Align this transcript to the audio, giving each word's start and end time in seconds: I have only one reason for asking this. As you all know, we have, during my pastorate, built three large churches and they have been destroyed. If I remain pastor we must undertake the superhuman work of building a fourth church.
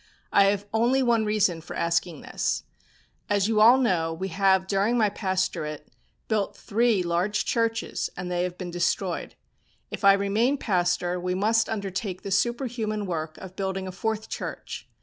I 0.31 0.45
have 0.45 0.65
only 0.73 1.03
one 1.03 1.25
reason 1.25 1.61
for 1.61 1.75
asking 1.75 2.21
this. 2.21 2.63
As 3.29 3.47
you 3.47 3.59
all 3.61 3.77
know, 3.77 4.11
we 4.11 4.29
have, 4.29 4.65
during 4.65 4.97
my 4.97 5.09
pastorate, 5.09 5.89
built 6.27 6.57
three 6.57 7.03
large 7.03 7.45
churches 7.45 8.09
and 8.17 8.31
they 8.31 8.41
have 8.41 8.57
been 8.57 8.71
destroyed. 8.71 9.35
If 9.91 10.03
I 10.03 10.13
remain 10.13 10.57
pastor 10.57 11.19
we 11.19 11.35
must 11.35 11.69
undertake 11.69 12.23
the 12.23 12.31
superhuman 12.31 13.05
work 13.05 13.37
of 13.37 13.55
building 13.55 13.87
a 13.87 13.91
fourth 13.91 14.27
church. 14.27 14.89